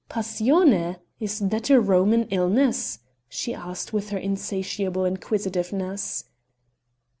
[0.09, 0.97] "Passione!
[1.19, 6.23] is that a Roman illness?" she asked with her insatiable inquisitiveness.